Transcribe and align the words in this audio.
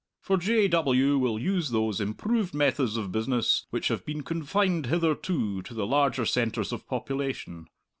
For 0.19 0.37
J. 0.37 0.67
W. 0.67 1.19
will 1.19 1.37
use 1.37 1.69
those 1.69 2.01
improved 2.01 2.55
methods 2.55 2.97
of 2.97 3.11
business 3.11 3.67
which 3.69 3.89
have 3.89 4.03
been 4.03 4.23
confined 4.23 4.87
hitherto 4.87 5.61
to 5.61 5.73
the 5.75 5.85
larger 5.85 6.25
centres 6.25 6.71
of 6.71 6.87
population. 6.87 7.67